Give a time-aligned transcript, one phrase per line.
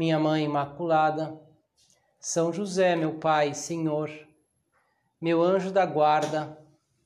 [0.00, 1.38] minha Mãe Imaculada,
[2.18, 4.10] São José, meu Pai, Senhor,
[5.20, 6.58] meu anjo da guarda,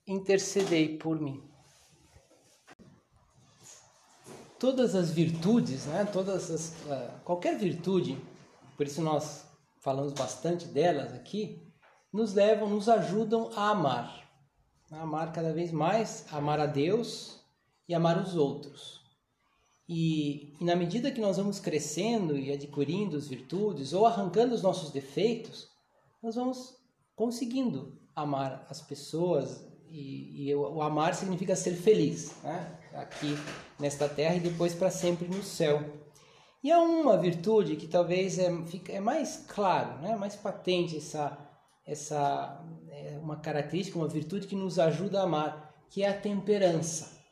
[0.06, 1.42] intercedei por mim.
[4.60, 8.16] Todas as virtudes, né, todas as, uh, qualquer virtude,
[8.76, 9.44] por isso nós
[9.80, 11.68] falamos bastante delas aqui,
[12.12, 14.22] nos levam, nos ajudam a amar.
[14.92, 17.44] A amar cada vez mais, amar a Deus
[17.88, 19.03] e amar os outros.
[19.88, 24.62] E, e, na medida que nós vamos crescendo e adquirindo as virtudes ou arrancando os
[24.62, 25.68] nossos defeitos,
[26.22, 26.74] nós vamos
[27.14, 29.66] conseguindo amar as pessoas.
[29.88, 32.78] E, e o, amar significa ser feliz, né?
[32.94, 33.36] aqui
[33.78, 35.82] nesta terra e depois para sempre no céu.
[36.62, 38.50] E há uma virtude que talvez é,
[38.88, 40.16] é mais claro, né?
[40.16, 41.38] mais patente essa,
[41.86, 47.22] essa é uma característica, uma virtude que nos ajuda a amar, que é a temperança.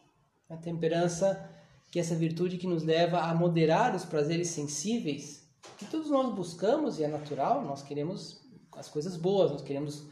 [0.51, 1.51] A temperança
[1.93, 6.99] que essa virtude que nos leva a moderar os prazeres sensíveis, que todos nós buscamos
[6.99, 8.41] e é natural, nós queremos
[8.75, 10.05] as coisas boas, nós queremos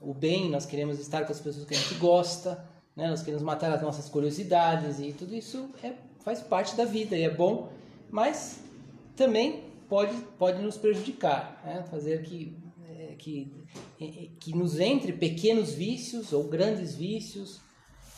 [0.00, 3.08] o bem, nós queremos estar com as pessoas que a gente gosta, né?
[3.08, 5.92] nós queremos matar as nossas curiosidades e tudo isso é,
[6.24, 7.70] faz parte da vida e é bom,
[8.10, 8.58] mas
[9.14, 11.84] também pode, pode nos prejudicar, né?
[11.88, 12.58] fazer que,
[12.88, 13.52] é, que,
[14.40, 17.60] que nos entre pequenos vícios ou grandes vícios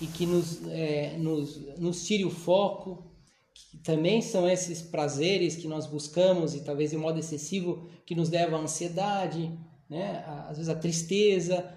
[0.00, 3.10] e que nos, é, nos, nos tire o foco
[3.70, 8.30] que também são esses prazeres que nós buscamos e talvez em modo excessivo que nos
[8.30, 9.56] leva à ansiedade,
[9.88, 10.24] né?
[10.48, 11.72] às vezes a tristeza,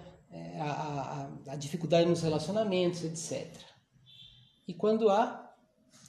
[0.58, 3.56] a, a, a dificuldade nos relacionamentos, etc.
[4.66, 5.54] E quando há,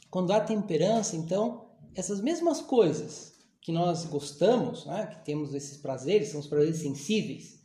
[0.09, 5.07] quando há temperança, então, essas mesmas coisas que nós gostamos, né?
[5.07, 7.59] que temos esses prazeres, são os prazeres sensíveis,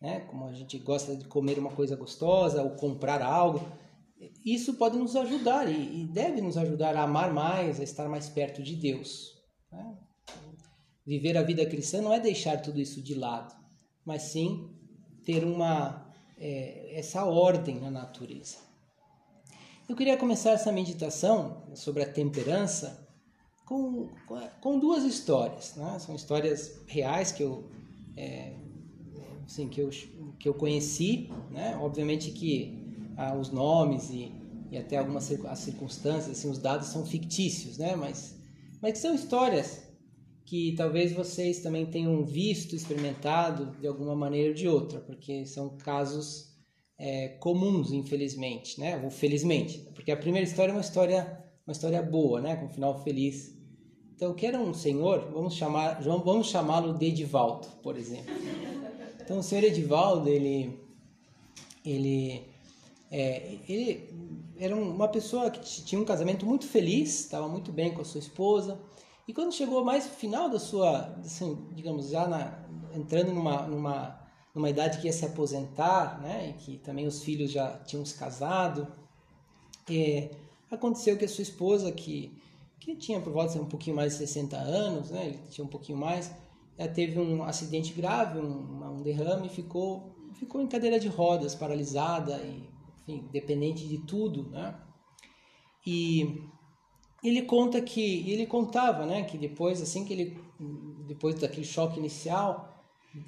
[0.00, 0.20] né?
[0.20, 3.66] como a gente gosta de comer uma coisa gostosa ou comprar algo,
[4.44, 8.62] isso pode nos ajudar e, deve nos ajudar a amar mais, a estar mais perto
[8.62, 9.36] de Deus.
[9.70, 9.96] Né?
[11.04, 13.54] Viver a vida cristã não é deixar tudo isso de lado,
[14.04, 14.70] mas sim
[15.24, 16.06] ter uma
[16.38, 18.58] é, essa ordem na natureza.
[19.88, 23.06] Eu queria começar essa meditação sobre a temperança
[23.64, 24.08] com,
[24.60, 25.74] com duas histórias.
[25.76, 25.98] Né?
[25.98, 27.70] São histórias reais que eu,
[28.16, 28.54] é,
[29.44, 29.90] assim, que eu,
[30.38, 31.30] que eu conheci.
[31.50, 31.76] Né?
[31.76, 32.85] Obviamente que
[33.16, 34.32] ah, os nomes e,
[34.70, 37.96] e até algumas as circunstâncias, assim, os dados são fictícios, né?
[37.96, 38.36] Mas,
[38.80, 39.86] mas são histórias
[40.44, 45.76] que talvez vocês também tenham visto, experimentado de alguma maneira ou de outra, porque são
[45.76, 46.54] casos
[46.98, 49.00] é, comuns, infelizmente, né?
[49.02, 52.56] Ou felizmente, porque a primeira história é uma história, uma história boa, né?
[52.56, 53.56] Com um final feliz.
[54.14, 58.32] Então, que era um senhor, vamos chamar, vamos chamá-lo de Edivaldo, por exemplo.
[59.20, 60.78] Então, o senhor Edivaldo, ele,
[61.84, 62.44] ele
[63.10, 64.08] é, ele
[64.58, 68.20] era uma pessoa que tinha um casamento muito feliz, estava muito bem com a sua
[68.20, 68.80] esposa.
[69.28, 72.64] E quando chegou mais final da sua, assim, digamos, já na,
[72.94, 74.20] entrando numa, numa,
[74.54, 78.14] numa idade que ia se aposentar, né, e que também os filhos já tinham se
[78.14, 78.86] casado,
[79.90, 80.30] é,
[80.70, 82.32] aconteceu que a sua esposa, que,
[82.78, 85.68] que tinha por volta de um pouquinho mais de 60 anos, né, ele tinha um
[85.68, 86.32] pouquinho mais,
[86.78, 91.54] ela teve um acidente grave, um, um derrame, e ficou, ficou em cadeira de rodas,
[91.54, 92.75] paralisada e
[93.06, 94.74] enfim, dependente de tudo, né?
[95.86, 96.42] E
[97.22, 100.38] ele conta que ele contava, né, que depois assim que ele
[101.06, 102.84] depois daquele choque inicial,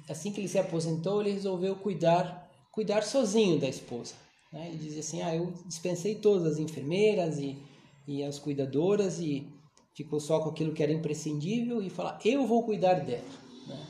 [0.09, 4.15] assim que ele se aposentou, ele resolveu cuidar cuidar sozinho da esposa,
[4.51, 4.67] né?
[4.67, 7.57] Ele dizia assim: "Ah, eu dispensei todas as enfermeiras e
[8.07, 9.47] e as cuidadoras e
[9.93, 13.23] ficou só com aquilo que era imprescindível e falar: "Eu vou cuidar dela",
[13.67, 13.87] né?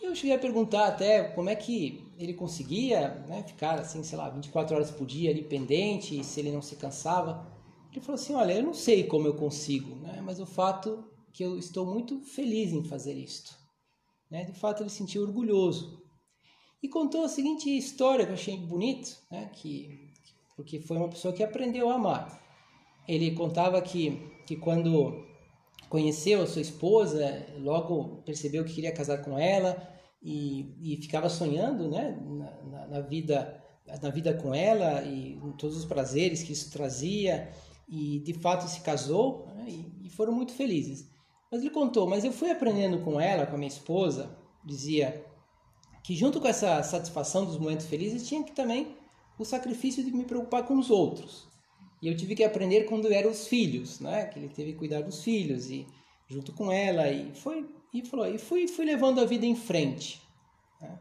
[0.00, 4.28] Eu cheguei a perguntar até como é que ele conseguia né, ficar assim, sei lá,
[4.30, 7.50] 24 horas por dia ali pendente, se ele não se cansava.
[7.90, 11.42] Ele falou assim: Olha, eu não sei como eu consigo, né, mas o fato que
[11.42, 13.56] eu estou muito feliz em fazer isto.
[14.30, 14.44] Né?
[14.44, 16.02] De fato, ele se sentiu orgulhoso.
[16.82, 20.10] E contou a seguinte história que eu achei bonito, né, que,
[20.56, 22.42] porque foi uma pessoa que aprendeu a amar.
[23.06, 25.24] Ele contava que, que quando
[25.88, 29.76] conheceu a sua esposa, logo percebeu que queria casar com ela,
[30.22, 32.18] e, e ficava sonhando né,
[32.70, 33.60] na, na, vida
[34.00, 37.50] na vida com ela e todos os prazeres que isso trazia
[37.88, 41.10] e de fato se casou né, e, e, foram muito felizes
[41.50, 44.30] Mas ele contou, mas eu fui aprendendo com ela, com a minha esposa,
[44.64, 45.24] dizia
[46.04, 48.96] que junto com essa satisfação dos momentos felizes tinha que também
[49.38, 51.48] o sacrifício de me preocupar com os outros.
[52.00, 54.26] E eu tive que aprender quando eram os filhos, né?
[54.26, 55.86] Que ele teve que cuidar dos filhos e
[56.28, 60.22] junto com ela e foi e falou e fui fui levando a vida em frente.
[60.80, 61.00] Né?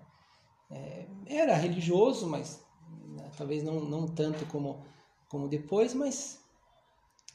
[0.71, 2.63] É, era religioso, mas
[3.07, 4.83] né, talvez não não tanto como
[5.29, 6.41] como depois, mas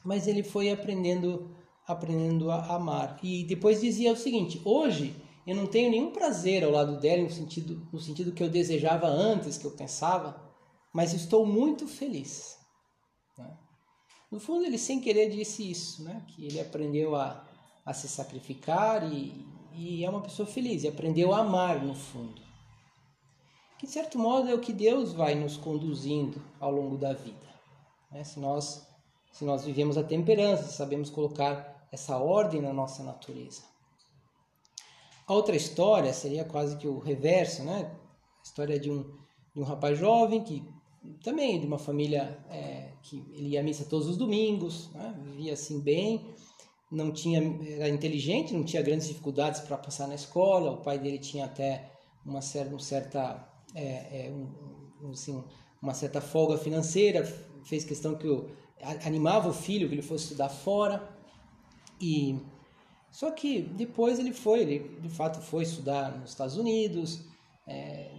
[0.03, 1.55] mas ele foi aprendendo
[1.87, 3.19] aprendendo a amar.
[3.23, 5.15] E depois dizia o seguinte: hoje
[5.45, 9.07] eu não tenho nenhum prazer ao lado dela no sentido no sentido que eu desejava
[9.07, 10.47] antes, que eu pensava,
[10.93, 12.57] mas estou muito feliz.
[13.37, 13.57] Né?
[14.29, 16.23] No fundo, ele sem querer disse isso, né?
[16.27, 17.47] que ele aprendeu a,
[17.87, 22.41] a se sacrificar e, e é uma pessoa feliz, e aprendeu a amar no fundo.
[23.79, 27.47] Que de certo modo é o que Deus vai nos conduzindo ao longo da vida.
[28.11, 28.25] Né?
[28.25, 28.85] Se, nós,
[29.31, 33.61] se nós vivemos a temperança, sabemos colocar essa ordem na nossa natureza.
[35.25, 37.95] A outra história seria quase que o reverso, né?
[38.39, 39.03] A história de um,
[39.53, 40.63] de um rapaz jovem que
[41.23, 45.15] também de uma família é, que ele ia à missa todos os domingos, né?
[45.23, 46.33] vivia assim bem,
[46.91, 50.71] não tinha era inteligente, não tinha grandes dificuldades para passar na escola.
[50.71, 51.91] O pai dele tinha até
[52.25, 55.43] uma certa, certa, é, é, um, assim,
[55.81, 57.25] uma certa folga financeira,
[57.63, 58.49] fez questão que o,
[59.05, 61.15] animava o filho que ele fosse estudar fora
[61.99, 62.39] e
[63.09, 67.25] só que depois ele foi, ele de fato foi estudar nos Estados Unidos,
[67.65, 68.11] é,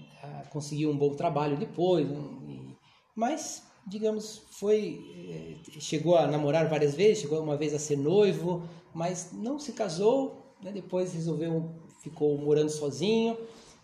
[0.51, 2.75] conseguiu um bom trabalho depois, um,
[3.15, 8.69] mas digamos foi eh, chegou a namorar várias vezes chegou uma vez a ser noivo
[8.95, 10.73] mas não se casou né?
[10.73, 11.71] depois resolveu
[12.01, 13.37] ficou morando sozinho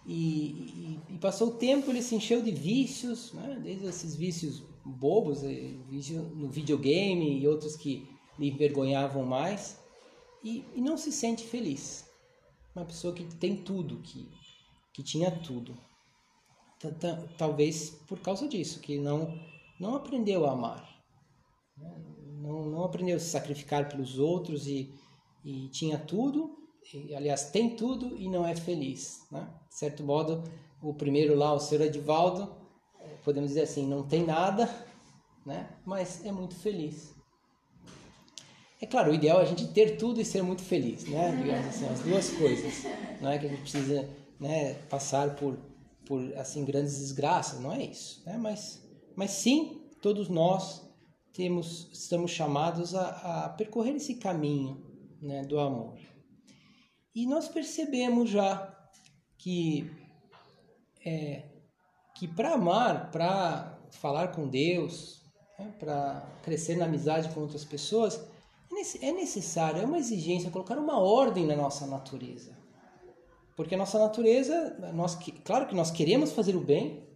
[0.07, 3.59] e, e, e, passou o tempo ele se encheu de vícios né?
[3.63, 5.75] desde esses vícios bobos eh,
[6.35, 8.07] no videogame e outros que
[8.39, 9.79] lhe envergonhavam mais
[10.43, 12.05] e, e não se sente feliz
[12.77, 14.29] uma pessoa que tem tudo que
[14.93, 15.75] que tinha tudo
[17.39, 19.39] talvez por causa disso, que não,
[19.85, 20.89] não aprendeu a amar.
[21.77, 24.95] Não, não aprendeu a se sacrificar pelos outros e,
[25.45, 26.57] e tinha tudo,
[26.93, 29.27] e, aliás, tem tudo e não é feliz.
[29.31, 29.47] Né?
[29.69, 30.43] De certo modo,
[30.83, 32.55] o primeiro lá, o senhor Edivaldo,
[33.23, 34.69] podemos dizer assim, não tem nada,
[35.45, 35.69] né?
[35.85, 37.15] mas é muito feliz.
[38.81, 41.35] É claro, o ideal é a gente ter tudo e ser muito feliz, né?
[41.41, 42.85] Digamos assim, as duas coisas.
[43.21, 44.07] Não é que a gente precisa
[44.39, 45.57] né, passar por
[46.07, 48.37] por assim grandes desgraças, não é isso, né?
[48.37, 48.84] Mas,
[49.17, 50.85] mas sim, todos nós
[51.33, 54.85] temos, estamos chamados a, a percorrer esse caminho,
[55.21, 55.99] né, do amor.
[57.15, 58.73] E nós percebemos já
[59.39, 59.91] que
[61.05, 61.45] é,
[62.17, 65.23] que para amar, para falar com Deus,
[65.59, 68.21] né, para crescer na amizade com outras pessoas,
[68.73, 72.57] é, é necessário, é uma exigência colocar uma ordem na nossa natureza.
[73.57, 77.09] Porque a nossa natureza, nós, claro que nós queremos fazer o bem,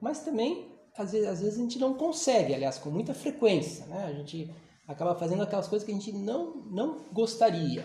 [0.00, 3.86] mas também às vezes, às vezes a gente não consegue, aliás, com muita frequência.
[3.86, 4.04] Né?
[4.04, 4.50] A gente
[4.86, 7.84] acaba fazendo aquelas coisas que a gente não, não gostaria.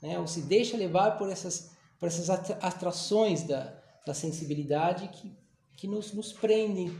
[0.00, 0.18] Né?
[0.18, 3.74] Ou se deixa levar por essas, por essas atrações da,
[4.06, 5.36] da sensibilidade que,
[5.76, 6.94] que nos, nos prendem,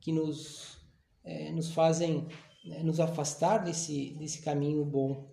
[0.00, 0.76] que nos,
[1.24, 2.28] é, nos fazem
[2.64, 5.30] né, nos afastar desse, desse caminho bom.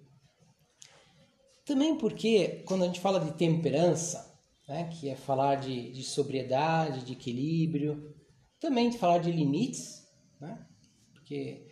[1.66, 7.06] Também porque, quando a gente fala de temperança, né, que é falar de, de sobriedade,
[7.06, 8.11] de equilíbrio,
[8.62, 10.08] também de falar de limites,
[10.40, 10.66] né,
[11.14, 11.68] porque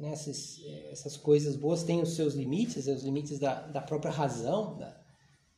[0.00, 4.78] nessas é, essas coisas boas têm os seus limites, os limites da, da própria razão.
[4.78, 4.98] Da,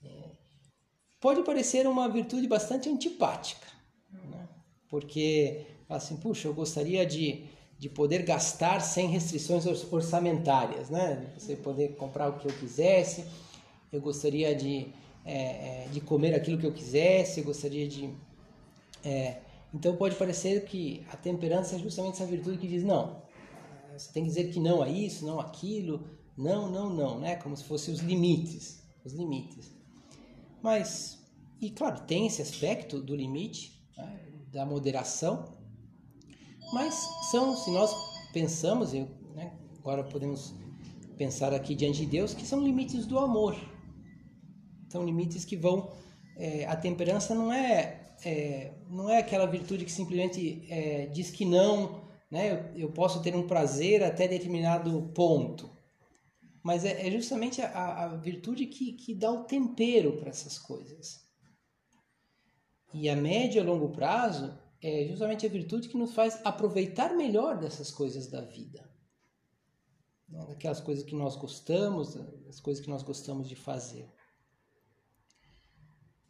[0.03, 0.31] é,
[1.21, 3.69] pode parecer uma virtude bastante antipática,
[4.11, 4.49] né,
[4.89, 7.45] porque, assim, puxa, eu gostaria de,
[7.79, 13.25] de poder gastar sem restrições orçamentárias, né, você poder comprar o que eu quisesse
[13.93, 14.87] eu gostaria de,
[15.25, 18.11] é, é, de comer aquilo que eu quisesse, eu gostaria de.
[19.05, 19.39] É,
[19.73, 23.23] então pode parecer que a temperança é justamente essa virtude que diz: não,
[23.93, 27.37] você tem que dizer que não a isso, não aquilo, não, não, não, né?
[27.37, 29.73] Como se fossem os limites, os limites.
[30.63, 31.19] Mas,
[31.61, 34.21] e claro, tem esse aspecto do limite, né?
[34.53, 35.45] da moderação,
[36.73, 36.95] mas
[37.31, 37.93] são, se nós
[38.33, 39.53] pensamos, eu, né?
[39.79, 40.55] agora podemos
[41.17, 43.57] pensar aqui diante de Deus, que são limites do amor.
[44.89, 45.93] São limites que vão.
[46.37, 51.45] É, a temperança não é, é, não é aquela virtude que simplesmente é, diz que
[51.45, 52.53] não, né?
[52.75, 55.71] Eu, eu, posso ter um prazer até determinado ponto.
[56.63, 61.27] Mas é, é justamente a, a, virtude que, que dá o tempero para essas coisas.
[62.93, 67.59] E a médio e longo prazo é justamente a virtude que nos faz aproveitar melhor
[67.59, 68.89] dessas coisas da vida.
[70.29, 74.09] né, daquelas coisas que nós gostamos, das coisas que nós gostamos de fazer.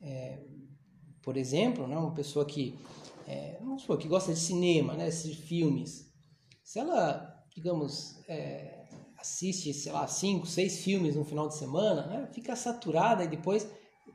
[0.00, 0.42] É,
[1.22, 2.78] por exemplo, né, uma pessoa que,
[3.26, 6.10] é, vamos supor, que gosta de cinema, né, de filmes,
[6.62, 8.86] se ela, digamos, é,
[9.18, 13.68] assiste, sei lá, cinco, seis filmes no final de semana, né, fica saturada e depois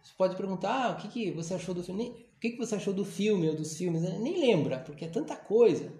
[0.05, 2.75] você pode perguntar ah, o que, que você achou do filme, o que, que você
[2.75, 4.19] achou do filme ou dos filmes, né?
[4.19, 5.91] nem lembra, porque é tanta coisa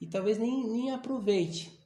[0.00, 1.76] e talvez nem, nem aproveite.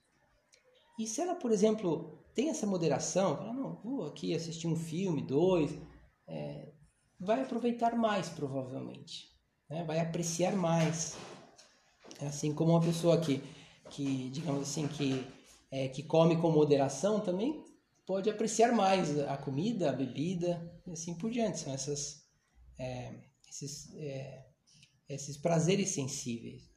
[0.99, 5.23] E se ela, por exemplo, tem essa moderação, fala, não, vou aqui assistir um filme,
[5.23, 5.77] dois,
[6.29, 6.74] é,
[7.25, 9.31] vai aproveitar mais provavelmente,
[9.69, 9.85] né?
[9.85, 11.17] vai apreciar mais.
[12.21, 13.43] É assim como uma pessoa que,
[13.91, 15.27] que digamos assim, que,
[15.71, 17.65] é, que come com moderação também
[18.07, 21.61] pode apreciar mais a comida, a bebida e assim por diante.
[21.61, 22.25] São essas,
[22.79, 23.13] é,
[23.49, 24.47] esses, é,
[25.09, 26.71] esses prazeres sensíveis.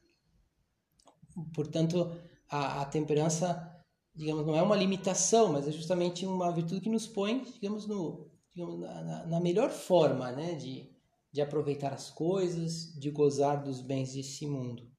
[1.53, 2.17] Portanto,
[2.49, 3.73] a, a temperança
[4.17, 8.26] digamos, não é uma limitação, mas é justamente uma virtude que nos põe, digamos, no,
[8.65, 10.89] na, na melhor forma, né, de,
[11.31, 14.89] de aproveitar as coisas, de gozar dos bens desse mundo.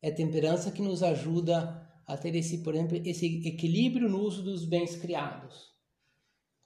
[0.00, 4.64] É temperança que nos ajuda a ter esse, por exemplo, esse equilíbrio no uso dos
[4.64, 5.72] bens criados.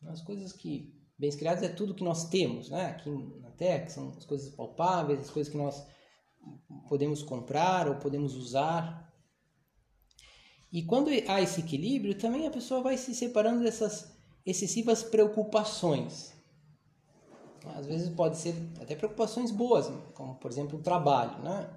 [0.06, 3.92] As coisas que bens criados é tudo que nós temos, né, aqui na Terra, que
[3.92, 5.86] são as coisas palpáveis, as coisas que nós
[6.88, 9.08] podemos comprar ou podemos usar
[10.70, 14.17] e quando há esse equilíbrio, também a pessoa vai se separando dessas
[14.50, 16.32] excessivas preocupações.
[17.76, 21.68] Às vezes pode ser até preocupações boas, como por exemplo o trabalho, né?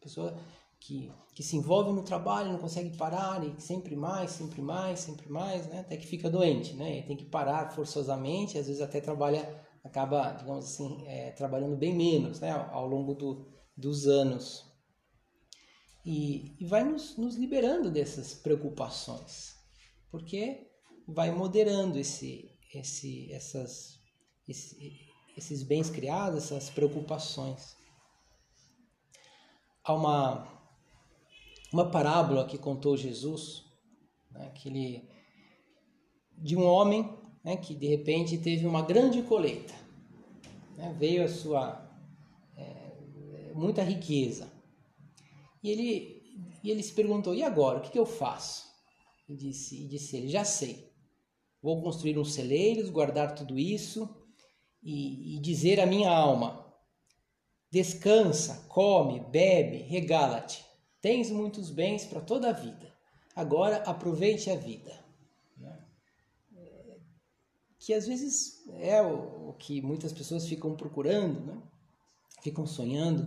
[0.00, 0.36] Pessoa
[0.80, 5.28] que, que se envolve no trabalho, não consegue parar e sempre mais, sempre mais, sempre
[5.28, 5.80] mais, né?
[5.80, 6.98] Até que fica doente, né?
[6.98, 11.94] E tem que parar forçosamente, às vezes até trabalha, acaba, digamos assim, é, trabalhando bem
[11.94, 12.50] menos, né?
[12.72, 13.46] Ao longo do,
[13.76, 14.72] dos anos
[16.04, 19.54] e, e vai nos, nos liberando dessas preocupações,
[20.10, 20.71] porque
[21.12, 24.00] vai moderando esse, esse, essas,
[24.48, 25.00] esse,
[25.36, 27.76] esses bens criados, essas preocupações.
[29.84, 30.46] Há uma,
[31.72, 33.64] uma parábola que contou Jesus,
[34.30, 35.08] né, que ele,
[36.38, 39.74] de um homem né, que de repente teve uma grande colheita.
[40.76, 41.90] Né, veio a sua
[42.56, 44.50] é, muita riqueza.
[45.62, 46.22] E ele,
[46.62, 47.78] e ele se perguntou: e agora?
[47.78, 48.70] O que, que eu faço?
[49.28, 50.91] E disse, e disse ele: já sei.
[51.62, 54.08] Vou construir uns celeiros, guardar tudo isso
[54.82, 56.66] e, e dizer à minha alma:
[57.70, 60.64] descansa, come, bebe, regala-te.
[61.00, 62.92] Tens muitos bens para toda a vida.
[63.34, 64.92] Agora aproveite a vida.
[65.56, 65.86] Né?
[67.78, 71.62] Que às vezes é o, que muitas pessoas ficam procurando, né?
[72.42, 73.26] ficam sonhando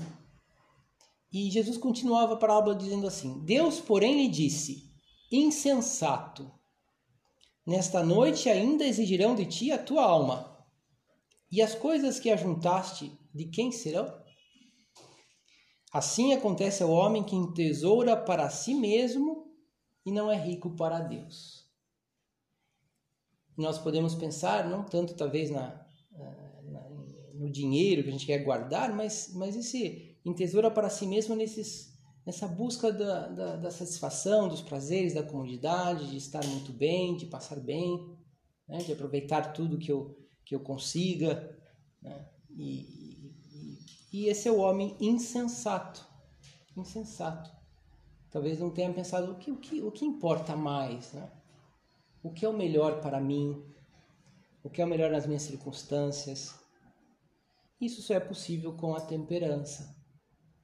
[1.35, 4.89] e Jesus continuava a parábola dizendo assim: Deus, porém, lhe disse:
[5.29, 6.49] Insensato,
[7.65, 10.55] nesta noite ainda exigirão de ti a tua alma.
[11.51, 14.23] E as coisas que ajuntaste, de quem serão?
[15.91, 19.45] Assim acontece ao homem que entesoura para si mesmo
[20.05, 21.65] e não é rico para Deus.
[23.57, 25.87] Nós podemos pensar, não tanto talvez na,
[26.63, 26.89] na,
[27.35, 31.35] no dinheiro que a gente quer guardar, mas, mas esse em tesoura para si mesmo
[31.35, 31.94] nesses,
[32.25, 37.25] nessa busca da, da, da, satisfação, dos prazeres da comunidade, de estar muito bem, de
[37.25, 38.17] passar bem,
[38.67, 38.79] né?
[38.79, 41.57] de aproveitar tudo que eu, que eu consiga.
[42.01, 42.27] Né?
[42.49, 46.05] E, e, e esse é o homem insensato.
[46.75, 47.51] Insensato.
[48.31, 51.31] Talvez não tenha pensado o que, o que, o que importa mais, né?
[52.23, 53.63] o que é o melhor para mim,
[54.63, 56.55] o que é o melhor nas minhas circunstâncias.
[57.79, 59.95] Isso só é possível com a temperança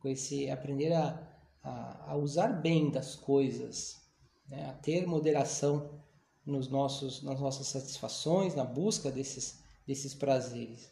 [0.02, 1.31] com esse aprender a,
[1.64, 4.02] a, a usar bem das coisas,
[4.48, 4.70] né?
[4.70, 6.02] a ter moderação
[6.46, 10.92] nos nossos, nas nossas satisfações, na busca desses, desses prazeres.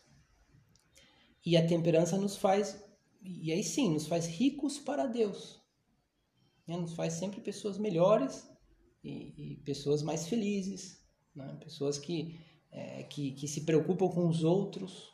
[1.45, 2.83] E a temperança nos faz,
[3.21, 5.59] e aí sim, nos faz ricos para Deus.
[6.67, 6.77] Né?
[6.77, 8.47] Nos faz sempre pessoas melhores
[9.03, 11.57] e, e pessoas mais felizes, né?
[11.59, 12.39] pessoas que,
[12.71, 15.11] é, que, que se preocupam com os outros,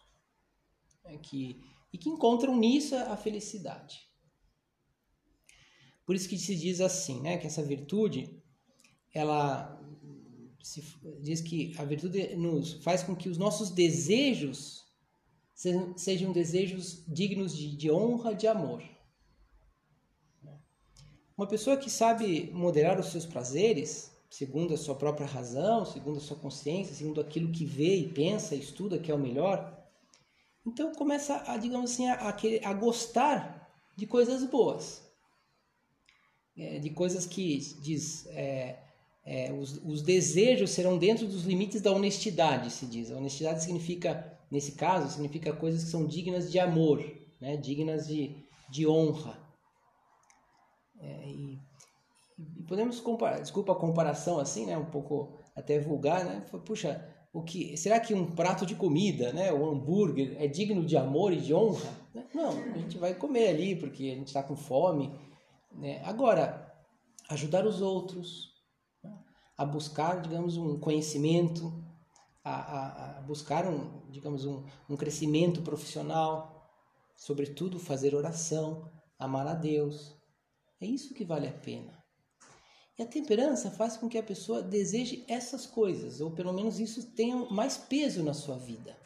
[1.04, 1.18] né?
[1.18, 1.64] que
[1.96, 4.06] e que encontram nisso a felicidade.
[6.06, 8.42] Por isso que se diz assim, né, que essa virtude,
[9.14, 9.82] ela
[10.62, 10.84] se,
[11.22, 14.86] diz que a virtude nos faz com que os nossos desejos
[15.96, 18.84] sejam, desejos dignos de, de honra, de amor.
[21.38, 26.22] Uma pessoa que sabe moderar os seus prazeres, segundo a sua própria razão, segundo a
[26.22, 29.76] sua consciência, segundo aquilo que vê e pensa estuda que é o melhor,
[30.66, 35.05] então começa a, digamos assim, a, a, a gostar de coisas boas.
[36.58, 38.80] É, de coisas que diz, é,
[39.26, 43.12] é, os, os, desejos serão dentro dos limites da honestidade, se diz.
[43.12, 47.04] A honestidade significa, nesse caso, significa coisas que são dignas de amor,
[47.42, 47.58] né?
[47.58, 48.38] dignas de,
[48.72, 49.38] de honra.
[51.02, 51.60] É, e,
[52.40, 54.78] e, podemos comparar, desculpa a comparação assim, né?
[54.78, 56.46] um pouco até vulgar, né?
[56.66, 60.96] Puxa, o que, será que um prato de comida, né, o hambúrguer, é digno de
[60.96, 61.90] amor e de honra?
[62.34, 65.12] Não, a gente vai comer ali porque a gente está com fome.
[65.76, 66.02] Né?
[66.06, 66.74] Agora,
[67.30, 68.54] ajudar os outros,
[69.58, 71.84] a buscar, digamos, um conhecimento,
[72.44, 76.70] a, a, a buscar um, digamos, um, um crescimento profissional,
[77.16, 80.16] sobretudo fazer oração, amar a Deus.
[80.82, 82.04] É isso que vale a pena.
[82.98, 87.12] E a temperança faz com que a pessoa deseje essas coisas, ou pelo menos isso
[87.12, 88.98] tenha mais peso na sua vida.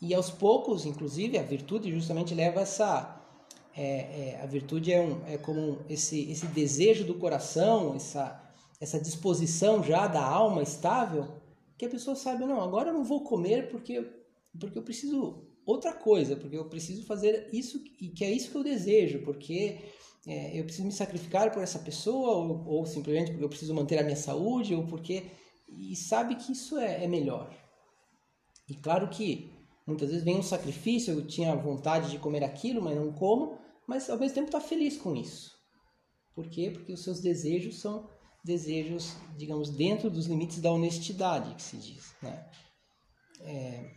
[0.00, 3.20] E aos poucos, inclusive, a virtude justamente leva essa.
[3.74, 8.40] É, é, a virtude é, um, é como esse, esse desejo do coração, essa,
[8.80, 11.40] essa disposição já da alma estável,
[11.78, 14.06] que a pessoa sabe, não, agora eu não vou comer porque,
[14.60, 18.56] porque eu preciso outra coisa, porque eu preciso fazer isso e que é isso que
[18.56, 19.78] eu desejo, porque
[20.26, 23.98] é, eu preciso me sacrificar por essa pessoa, ou, ou, simplesmente porque eu preciso manter
[23.98, 25.24] a minha saúde, ou porque.
[25.68, 27.50] E sabe que isso é, é melhor.
[28.68, 29.51] E claro que
[29.86, 34.08] muitas vezes vem um sacrifício, eu tinha vontade de comer aquilo, mas não como, mas
[34.08, 35.50] ao mesmo tempo está feliz com isso.
[36.34, 36.70] Por quê?
[36.70, 38.08] Porque os seus desejos são
[38.44, 42.14] desejos, digamos, dentro dos limites da honestidade, que se diz.
[42.22, 42.50] Né?
[43.40, 43.90] É,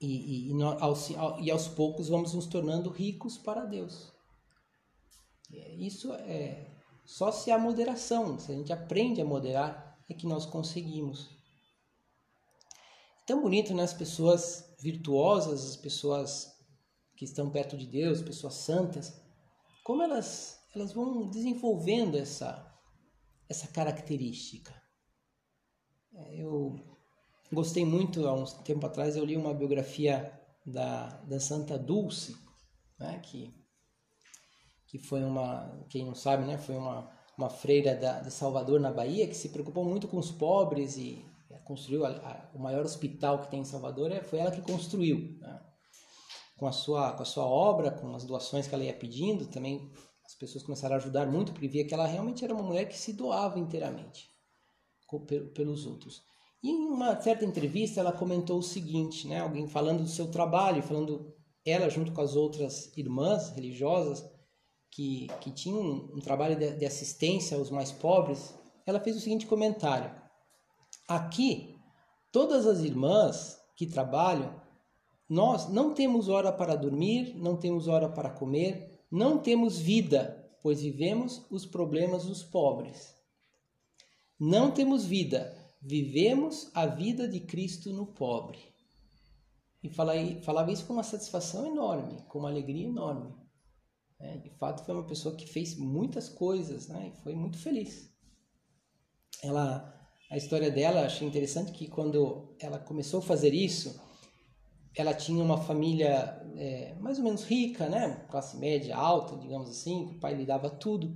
[0.00, 4.12] e, e, e, aos, e aos poucos vamos nos tornando ricos para Deus.
[5.78, 10.44] Isso é só se há moderação, se a gente aprende a moderar, é que nós
[10.44, 11.30] conseguimos.
[13.26, 13.82] Tão bonito, né?
[13.82, 16.56] As pessoas virtuosas, as pessoas
[17.16, 19.20] que estão perto de Deus, pessoas santas,
[19.82, 22.72] como elas, elas vão desenvolvendo essa,
[23.48, 24.72] essa característica.
[26.14, 26.76] É, eu
[27.52, 30.32] gostei muito, há uns tempo atrás, eu li uma biografia
[30.64, 32.36] da, da Santa Dulce,
[32.98, 33.52] né, que,
[34.86, 38.92] que foi uma, quem não sabe, né, foi uma, uma freira da, de Salvador, na
[38.92, 41.24] Bahia, que se preocupou muito com os pobres e
[41.66, 45.36] construiu a, a, o maior hospital que tem em Salvador, é, foi ela que construiu.
[45.40, 45.60] Né?
[46.56, 49.90] Com, a sua, com a sua obra, com as doações que ela ia pedindo, também
[50.24, 52.96] as pessoas começaram a ajudar muito porque via que ela realmente era uma mulher que
[52.96, 54.30] se doava inteiramente
[55.54, 56.22] pelos outros.
[56.62, 60.82] E em uma certa entrevista ela comentou o seguinte, né, alguém falando do seu trabalho,
[60.82, 61.32] falando
[61.64, 64.24] ela junto com as outras irmãs religiosas
[64.90, 69.20] que, que tinham um, um trabalho de, de assistência aos mais pobres, ela fez o
[69.20, 70.10] seguinte comentário:
[71.08, 71.78] Aqui,
[72.32, 74.60] todas as irmãs que trabalham,
[75.28, 80.82] nós não temos hora para dormir, não temos hora para comer, não temos vida, pois
[80.82, 83.14] vivemos os problemas dos pobres.
[84.38, 88.58] Não temos vida, vivemos a vida de Cristo no pobre.
[89.82, 93.32] E falava isso com uma satisfação enorme, com uma alegria enorme.
[94.18, 98.12] É, de fato, foi uma pessoa que fez muitas coisas né, e foi muito feliz.
[99.42, 99.95] Ela,
[100.30, 104.00] a história dela, achei interessante que quando ela começou a fazer isso,
[104.96, 108.24] ela tinha uma família é, mais ou menos rica, né?
[108.30, 111.14] Classe média alta, digamos assim, que o pai lhe dava tudo.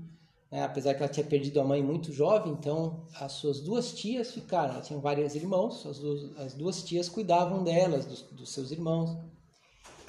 [0.50, 0.62] Né?
[0.62, 4.74] Apesar que ela tinha perdido a mãe muito jovem, então as suas duas tias ficaram.
[4.74, 9.16] Ela tinha vários irmãos, as duas, as duas tias cuidavam delas, dos, dos seus irmãos.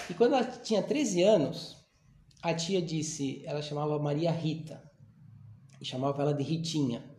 [0.09, 1.77] E quando ela tinha 13 anos,
[2.41, 4.81] a tia disse, ela chamava Maria Rita,
[5.79, 7.10] e chamava ela de Ritinha.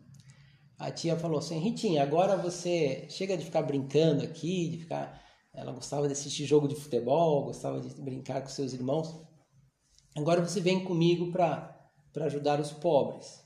[0.82, 5.22] A tia falou assim: Ritinha, agora você chega de ficar brincando aqui, de ficar
[5.54, 9.14] ela gostava de assistir jogo de futebol, gostava de brincar com seus irmãos.
[10.16, 11.78] Agora você vem comigo para
[12.20, 13.44] ajudar os pobres.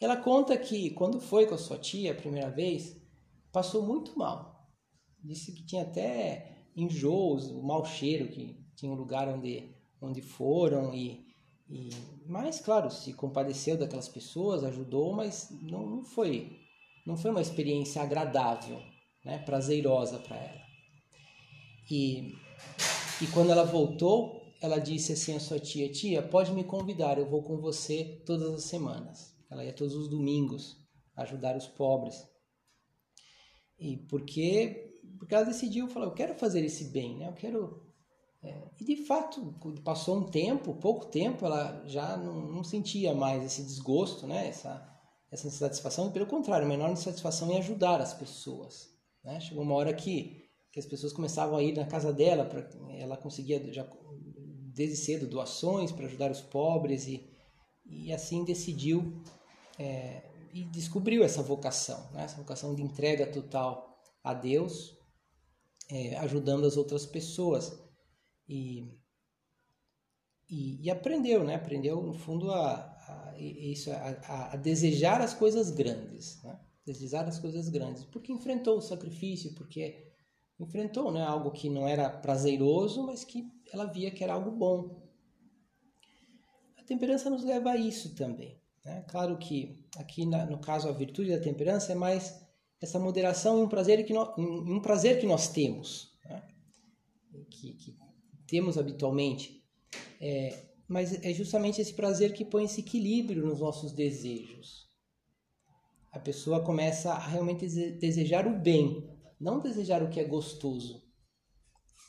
[0.00, 2.96] Ela conta que quando foi com a sua tia a primeira vez,
[3.50, 4.68] passou muito mal.
[5.22, 10.94] Disse que tinha até enjoos, o mau cheiro que tinha um lugar onde, onde foram
[10.94, 11.23] e,
[11.68, 11.88] e
[12.26, 16.60] mas claro se compadeceu daquelas pessoas ajudou mas não, não foi
[17.06, 18.80] não foi uma experiência agradável
[19.24, 20.64] né prazerosa para ela
[21.90, 22.34] e,
[23.20, 27.28] e quando ela voltou, ela disse assim à sua tia: Tia, pode me convidar, eu
[27.28, 29.34] vou com você todas as semanas.
[29.50, 30.82] Ela ia todos os domingos
[31.16, 32.26] ajudar os pobres.
[33.78, 37.28] E porque, porque ela decidiu, falou: Eu quero fazer esse bem, né?
[37.28, 37.84] Eu quero.
[38.44, 43.42] É, e de fato, passou um tempo, pouco tempo, ela já não, não sentia mais
[43.42, 44.48] esse desgosto, né?
[44.48, 44.86] Essa,
[45.32, 48.90] essa insatisfação, pelo contrário, uma enorme satisfação em ajudar as pessoas.
[49.24, 49.40] Né?
[49.40, 53.16] Chegou uma hora que que as pessoas começavam a ir na casa dela, pra, ela
[53.16, 53.88] conseguia já
[54.74, 57.30] desde cedo doações para ajudar os pobres e,
[57.86, 59.22] e assim decidiu
[59.78, 62.24] é, e descobriu essa vocação, né?
[62.24, 64.98] essa vocação de entrega total a Deus,
[65.88, 67.78] é, ajudando as outras pessoas.
[68.48, 68.88] E,
[70.48, 71.54] e, e, aprendeu, né?
[71.54, 76.60] aprendeu no fundo a, a isso, a, a, desejar as coisas grandes, né?
[76.84, 80.12] desejar as coisas grandes, porque enfrentou o sacrifício, porque
[80.60, 81.22] enfrentou né?
[81.22, 85.02] algo que não era prazeroso, mas que ela via que era algo bom.
[86.76, 88.60] A temperança nos leva a isso também.
[88.84, 89.02] Né?
[89.08, 92.44] Claro que aqui na, no caso a virtude da temperança é mais
[92.80, 96.42] essa moderação em um prazer que, no, um prazer que nós temos, né?
[97.50, 97.96] que, que,
[98.46, 99.62] temos habitualmente.
[100.20, 104.84] É, mas é justamente esse prazer que põe esse equilíbrio nos nossos desejos.
[106.12, 107.66] A pessoa começa a realmente
[107.98, 109.08] desejar o bem,
[109.40, 111.02] não desejar o que é gostoso.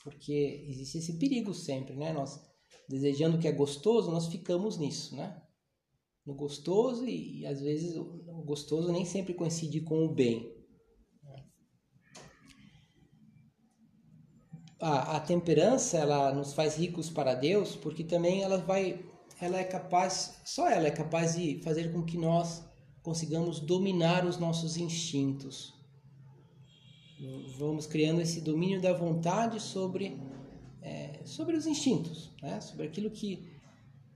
[0.04, 2.13] Porque existe esse perigo sempre, né?
[2.13, 2.39] Nós
[2.88, 5.41] desejando o que é gostoso, nós ficamos nisso, né?
[6.26, 10.54] No gostoso e, e às vezes o gostoso nem sempre coincide com o bem.
[14.79, 18.99] A, a temperança ela nos faz ricos para Deus porque também ela vai
[19.39, 22.63] ela é capaz só ela é capaz de fazer com que nós
[23.01, 25.73] consigamos dominar os nossos instintos
[27.57, 30.17] vamos criando esse domínio da vontade sobre
[30.81, 32.61] é, sobre os instintos, né?
[32.61, 33.49] sobre aquilo que,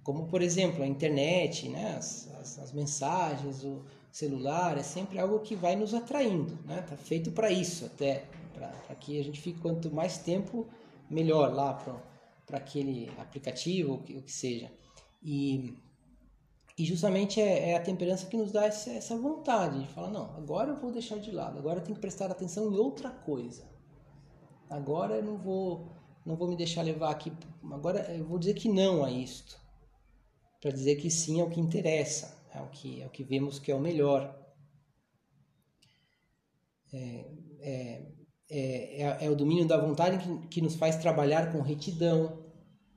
[0.04, 1.96] como por exemplo a internet, né?
[1.98, 6.82] as, as, as mensagens, o celular, é sempre algo que vai nos atraindo, né?
[6.82, 10.68] Tá feito para isso até, para que a gente fique quanto mais tempo
[11.10, 11.74] melhor lá
[12.46, 14.72] para aquele aplicativo, o que, o que seja.
[15.22, 15.74] E,
[16.78, 20.36] e justamente é, é, a temperança que nos dá essa, essa vontade de falar, não,
[20.36, 23.68] agora eu vou deixar de lado, agora eu tenho que prestar atenção em outra coisa.
[24.70, 25.90] Agora eu não vou
[26.26, 27.32] não vou me deixar levar aqui.
[27.72, 29.60] Agora eu vou dizer que não a isto,
[30.62, 33.58] para dizer que sim é o que interessa, é o que, é o que vemos
[33.58, 34.38] que é o melhor.
[36.94, 37.26] É,
[37.62, 38.12] é,
[38.50, 42.44] é, é, é o domínio da vontade que, que nos faz trabalhar com retidão,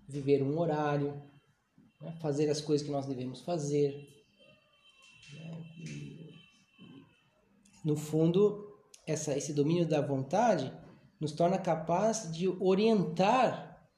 [0.09, 1.23] viver um horário,
[2.01, 2.17] né?
[2.21, 4.09] fazer as coisas que nós devemos fazer.
[5.35, 5.53] Né?
[7.85, 8.73] no fundo,
[9.07, 10.73] essa, esse domínio da vontade
[11.21, 13.89] nos torna capaz de orientar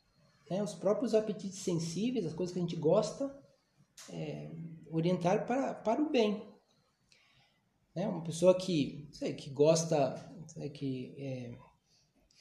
[0.51, 3.35] né, os próprios apetites sensíveis, as coisas que a gente gosta,
[4.11, 4.51] é,
[4.91, 6.43] orientar para, para o bem.
[7.95, 10.15] Né, uma pessoa que, sei, que gosta,
[10.73, 11.55] que é,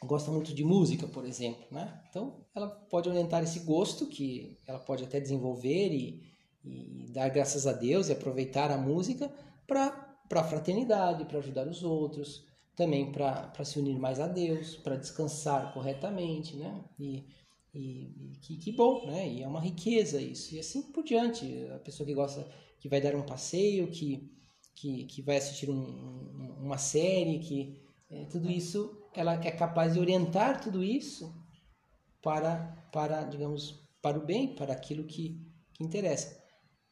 [0.05, 2.01] gosta muito de música, por exemplo, né?
[2.09, 6.23] Então, ela pode orientar esse gosto que ela pode até desenvolver e,
[6.63, 9.31] e dar graças a Deus e aproveitar a música
[9.67, 14.95] para a fraternidade, para ajudar os outros, também para se unir mais a Deus, para
[14.95, 16.83] descansar corretamente, né?
[16.99, 17.25] E,
[17.73, 19.27] e, e que, que, bom, né?
[19.27, 20.55] E é uma riqueza isso.
[20.55, 22.47] E assim por diante, a pessoa que gosta,
[22.79, 24.29] que vai dar um passeio, que,
[24.75, 27.82] que, que vai assistir um, uma série, que
[28.13, 31.33] é, tudo isso, ela é capaz de orientar tudo isso
[32.21, 32.55] para,
[32.91, 35.41] para digamos, para o bem, para aquilo que,
[35.73, 36.41] que interessa.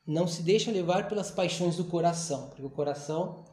[0.05, 3.45] Não se deixa levar pelas paixões do coração, porque o coração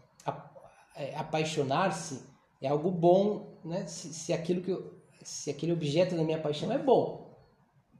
[0.96, 2.22] é, apaixonar-se
[2.60, 3.86] é algo bom, né?
[3.86, 7.36] Se, se aquilo que eu, se aquele objeto da minha paixão é bom.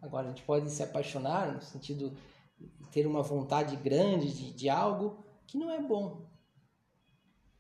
[0.01, 2.17] Agora a gente pode se apaixonar no sentido
[2.59, 6.27] de ter uma vontade grande de, de algo que não é bom.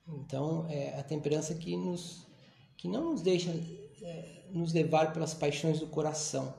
[0.08, 2.26] Então é a temperança que nos
[2.76, 3.50] que não nos deixa
[4.02, 6.54] é, nos levar pelas paixões do coração.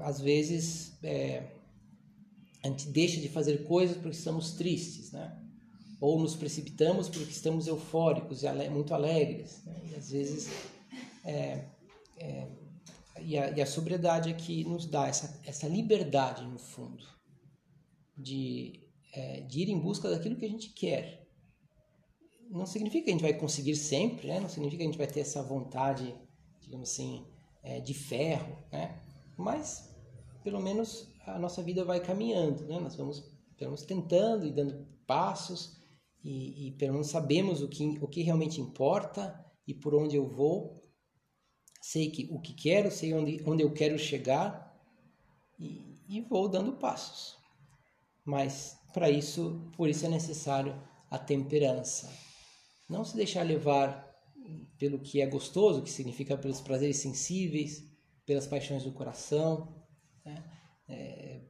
[0.00, 1.50] Às vezes é,
[2.62, 5.38] a gente deixa de fazer coisas porque estamos tristes, né?
[6.00, 9.62] ou nos precipitamos porque estamos eufóricos e muito alegres.
[9.64, 9.82] Né?
[9.90, 10.48] E às vezes
[11.24, 11.64] é,
[12.16, 12.48] é,
[13.20, 17.04] e, a, e, a, sobriedade é que nos dá essa, essa liberdade no fundo
[18.16, 18.81] de,
[19.12, 21.28] é, de ir em busca daquilo que a gente quer.
[22.50, 24.40] Não significa que a gente vai conseguir sempre, né?
[24.40, 26.14] não significa que a gente vai ter essa vontade,
[26.60, 27.26] digamos assim,
[27.62, 29.00] é, de ferro, né?
[29.36, 29.94] mas
[30.42, 32.78] pelo menos a nossa vida vai caminhando, né?
[32.80, 33.20] nós vamos
[33.56, 35.80] pelo menos tentando e dando passos
[36.24, 40.26] e, e pelo menos sabemos o que, o que realmente importa e por onde eu
[40.26, 40.82] vou.
[41.80, 44.72] Sei que, o que quero, sei onde, onde eu quero chegar
[45.58, 47.36] e, e vou dando passos.
[48.24, 52.12] Mas para isso, por isso é necessário a temperança.
[52.88, 54.10] Não se deixar levar
[54.78, 57.84] pelo que é gostoso, que significa pelos prazeres sensíveis,
[58.26, 59.74] pelas paixões do coração,
[60.24, 60.44] né?
[60.88, 61.40] é,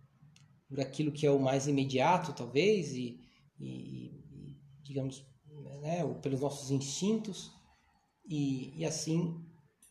[0.68, 3.20] por aquilo que é o mais imediato, talvez, e,
[3.58, 5.26] e, digamos,
[5.80, 7.52] né, pelos nossos instintos
[8.24, 9.44] e, e assim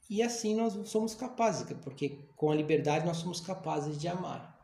[0.10, 4.60] e assim nós somos capazes, porque com a liberdade nós somos capazes de amar.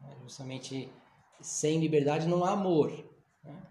[0.00, 0.92] Né, justamente
[1.40, 2.90] sem liberdade não há amor.
[3.42, 3.62] Né?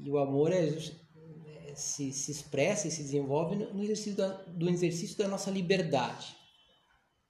[0.00, 4.68] E, o amor é, é, se, se expressa e se desenvolve no exercício da, do
[4.68, 6.36] exercício da nossa liberdade.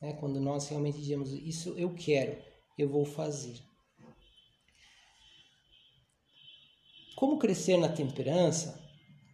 [0.00, 0.12] Né?
[0.14, 2.36] Quando nós realmente dizemos, isso eu quero,
[2.78, 3.56] eu vou fazer.
[7.16, 8.82] Como crescer na temperança?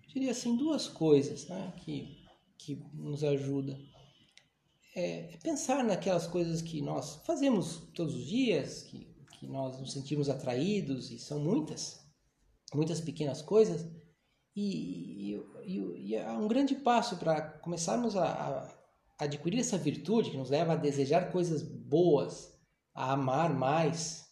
[0.02, 1.72] Eu diria assim, duas coisas né?
[1.78, 2.26] que,
[2.58, 3.78] que nos ajudam
[4.98, 9.06] é, é, pensar naquelas coisas que nós fazemos todos os dias, que,
[9.38, 12.00] que nós nos sentimos atraídos, e são muitas,
[12.74, 13.86] muitas pequenas coisas,
[14.54, 18.78] e, e, e é um grande passo para começarmos a, a,
[19.18, 22.52] adquirir essa virtude que nos leva a desejar coisas boas,
[22.92, 24.28] a amar mais,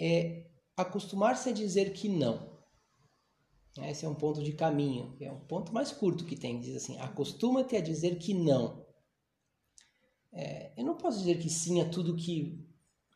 [0.00, 2.56] é acostumar-se a dizer que não.
[3.84, 6.98] Esse é um ponto de caminho, é um ponto mais curto que tem, diz assim,
[6.98, 8.84] acostuma-te a dizer que não.
[10.32, 12.65] É, eu não posso dizer que sim a tudo que,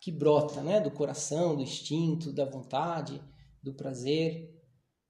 [0.01, 0.81] que brota né?
[0.81, 3.23] do coração, do instinto, da vontade,
[3.63, 4.59] do prazer.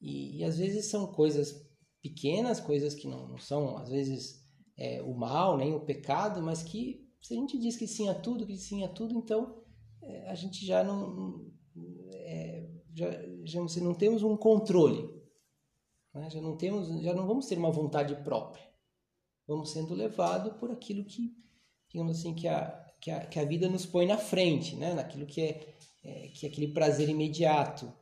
[0.00, 1.55] E, e às vezes são coisas
[2.03, 4.42] pequenas, coisas que não, não são, às vezes,
[4.76, 8.14] é, o mal, nem o pecado, mas que se a gente diz que sim a
[8.14, 9.62] tudo, que sim a tudo, então
[10.03, 11.46] é, a gente já não.
[12.12, 13.11] É, já,
[13.44, 15.09] já não temos um controle.
[16.12, 16.29] Né?
[16.31, 18.68] Já, não temos, já não vamos ter uma vontade própria.
[19.46, 21.40] Vamos sendo levados por aquilo que
[21.90, 24.94] digamos assim, que a, que a, que a vida nos põe na frente, né?
[24.94, 27.92] naquilo que é, é, que é aquele prazer imediato.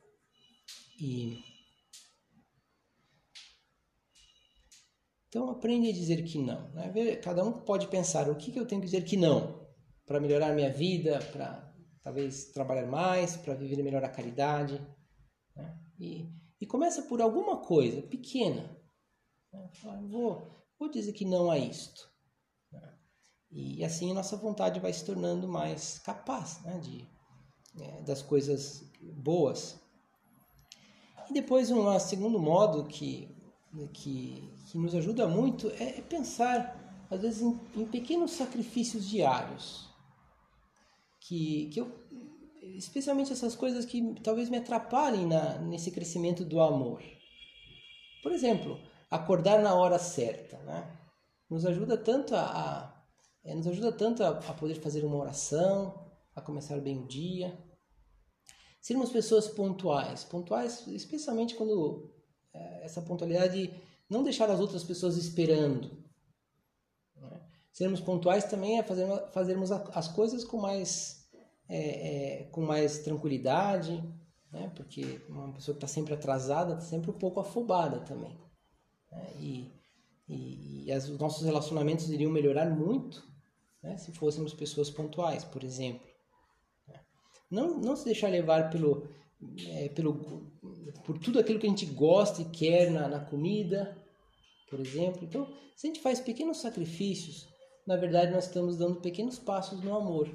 [1.00, 1.42] E
[5.28, 6.70] Então aprende a dizer que não.
[6.70, 7.16] Né?
[7.16, 9.68] Cada um pode pensar o que, que eu tenho que dizer que não
[10.06, 11.70] para melhorar minha vida, para
[12.02, 14.80] talvez trabalhar mais, para viver melhor a caridade.
[15.54, 15.78] Né?
[16.00, 18.74] E, e começa por alguma coisa pequena.
[19.52, 19.70] Né?
[20.08, 22.10] Vou, vou dizer que não a isto.
[23.50, 27.08] E assim nossa vontade vai se tornando mais capaz né, de,
[27.80, 29.80] é, das coisas boas.
[31.30, 33.28] E depois um segundo modo que,
[33.92, 39.88] que, que nos ajuda muito é, é pensar, às vezes, em, em, pequenos sacrifícios diários.
[41.20, 41.92] Que, que eu,
[42.76, 47.02] especialmente essas coisas que talvez me atrapalhem na, nesse crescimento do amor.
[48.22, 48.80] Por exemplo,
[49.10, 50.58] acordar na hora certa.
[50.58, 50.98] Né?
[51.50, 52.97] Nos ajuda tanto a, a
[53.48, 56.06] é, nos ajuda tanto a, a poder fazer uma oração,
[56.36, 57.58] a começar bem o dia.
[58.78, 62.12] Sermos pessoas pontuais, pontuais especialmente quando
[62.52, 63.72] é, essa pontualidade
[64.08, 65.90] não deixar as outras pessoas esperando.
[67.16, 67.40] Né?
[67.72, 71.26] Sermos pontuais também é fazer, fazermos as coisas com mais,
[71.70, 73.92] é, é, com mais tranquilidade,
[74.52, 74.70] né?
[74.76, 78.38] porque uma pessoa que está sempre atrasada está sempre um pouco afobada também.
[79.10, 79.32] Né?
[79.40, 79.72] E,
[80.28, 83.27] e, e as, os nossos relacionamentos iriam melhorar muito
[83.82, 83.96] né?
[83.96, 86.06] se fôssemos pessoas pontuais, por exemplo.
[86.86, 87.00] Né?
[87.50, 89.08] Não, não se deixar levar pelo,
[89.68, 90.50] é, pelo,
[91.04, 93.96] por tudo aquilo que a gente gosta e quer na, na comida,
[94.68, 95.24] por exemplo.
[95.24, 97.48] Então, se a gente faz pequenos sacrifícios,
[97.86, 100.28] na verdade nós estamos dando pequenos passos no amor.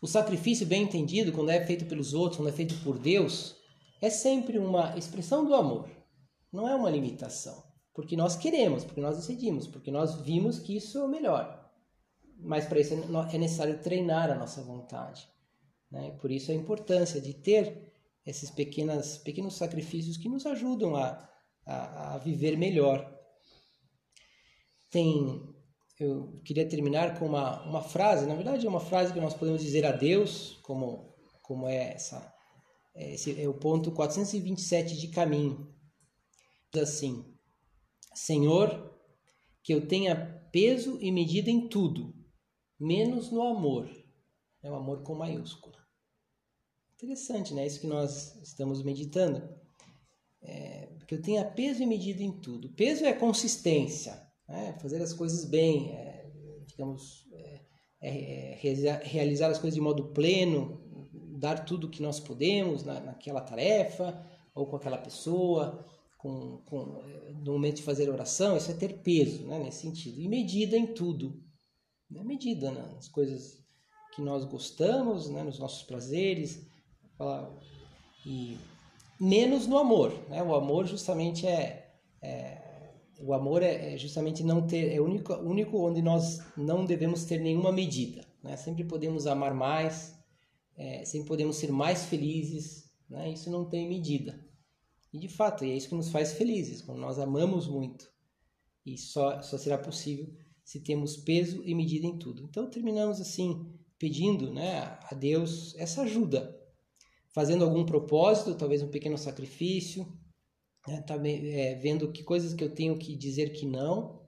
[0.00, 3.56] O sacrifício bem entendido, quando é feito pelos outros, quando é feito por Deus,
[4.00, 5.90] é sempre uma expressão do amor,
[6.52, 7.64] não é uma limitação.
[7.94, 11.65] Porque nós queremos, porque nós decidimos, porque nós vimos que isso é o melhor
[12.38, 15.28] mas para isso é necessário treinar a nossa vontade.
[15.90, 16.10] Né?
[16.20, 17.92] Por isso a importância de ter
[18.24, 21.28] esses pequenas, pequenos sacrifícios que nos ajudam a,
[21.64, 23.14] a, a viver melhor.
[24.90, 25.42] Tem,
[25.98, 29.62] eu queria terminar com uma, uma frase, na verdade é uma frase que nós podemos
[29.62, 32.34] dizer a Deus, como, como é essa,
[32.94, 35.72] esse é o ponto 427 de caminho.
[36.72, 37.24] Diz assim,
[38.14, 38.94] Senhor,
[39.62, 42.14] que eu tenha peso e medida em tudo,
[42.78, 43.90] menos no amor.
[44.62, 45.76] É o amor com maiúscula.
[46.94, 47.66] Interessante, né?
[47.66, 49.46] Isso que nós estamos meditando.
[50.42, 52.70] É, eu tenho peso e medida em tudo.
[52.70, 54.76] Peso é consistência, né?
[54.80, 56.30] fazer as coisas bem, é,
[56.66, 57.60] digamos, é,
[58.00, 58.54] é, é
[59.04, 60.82] realizar as coisas de modo pleno,
[61.38, 65.84] dar tudo o que nós podemos na, naquela tarefa ou com aquela pessoa,
[66.16, 69.58] com, com, é, no momento de fazer oração, isso é ter peso, né?
[69.58, 70.20] nesse sentido.
[70.20, 71.45] E medida em tudo
[72.10, 73.64] né, medida né, nas coisas
[74.14, 76.66] que nós gostamos, né, nos nossos prazeres,
[78.24, 78.58] e
[79.20, 80.12] menos no amor.
[80.28, 80.42] Né?
[80.42, 81.92] O amor justamente é,
[82.22, 82.62] é
[83.20, 87.40] o amor é, é, justamente não ter é único, único onde nós não devemos ter
[87.40, 88.26] nenhuma medida.
[88.42, 88.56] Né?
[88.56, 90.14] Sempre podemos amar mais,
[90.76, 92.90] é, sempre podemos ser mais felizes.
[93.08, 93.30] Né?
[93.30, 94.38] Isso não tem medida.
[95.12, 98.06] E de fato, é isso que nos faz felizes, quando nós amamos muito.
[98.84, 100.28] E só, só será possível
[100.66, 102.42] se temos peso e medida em tudo.
[102.42, 106.54] Então terminamos assim pedindo, né, a Deus essa ajuda.
[107.32, 110.10] fazendo algum propósito, talvez um pequeno sacrifício,
[110.88, 111.02] né?
[111.02, 114.26] também é, vendo que coisas que eu tenho que dizer que não,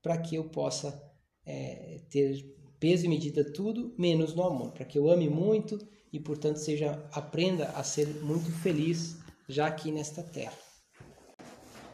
[0.00, 1.02] para que eu possa
[1.44, 5.78] é, ter peso e medida tudo menos no amor, para que eu ame muito
[6.12, 9.16] e portanto seja aprenda a ser muito feliz
[9.48, 10.61] já aqui nesta terra.